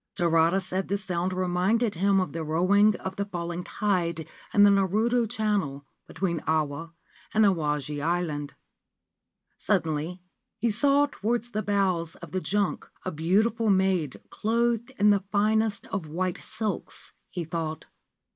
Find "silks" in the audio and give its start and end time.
16.39-17.13